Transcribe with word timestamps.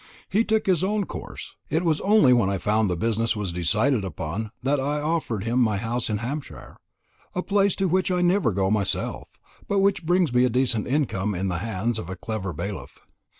He 0.29 0.43
took 0.43 0.65
his 0.65 0.83
own 0.83 1.05
course. 1.05 1.57
It 1.69 1.85
was 1.85 2.01
only 2.01 2.33
when 2.33 2.49
I 2.49 2.57
found 2.57 2.89
the 2.89 2.97
business 2.97 3.35
was 3.35 3.53
decided 3.53 4.03
upon, 4.03 4.49
that 4.63 4.79
I 4.79 4.99
offered 4.99 5.43
him 5.43 5.59
my 5.61 5.77
house 5.77 6.09
in 6.09 6.17
Hampshire; 6.17 6.77
a 7.35 7.43
place 7.43 7.75
to 7.75 7.87
which 7.87 8.09
I 8.09 8.21
never 8.23 8.51
go 8.51 8.71
myself, 8.71 9.27
but 9.67 9.77
which 9.77 10.03
brings 10.03 10.33
me 10.33 10.41
in 10.41 10.47
a 10.47 10.49
decent 10.49 10.87
income 10.87 11.35
in 11.35 11.49
the 11.49 11.59
hands 11.59 11.99
of 11.99 12.09
a 12.09 12.15
clever 12.15 12.51
bailiff. 12.51 12.97